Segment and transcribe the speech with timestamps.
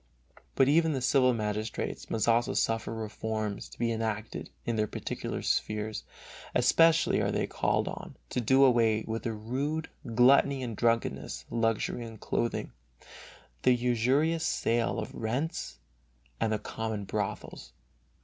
[0.55, 5.43] But even the civil magistrates must also suffer reforms to be enacted in their particular
[5.43, 6.05] spheres;
[6.55, 12.03] especially are they called on to do away with the rude "gluttony and drunkenness," luxury
[12.03, 12.71] in clothing,
[13.61, 15.77] the usurious sale of rents
[16.39, 17.71] and the common brothels.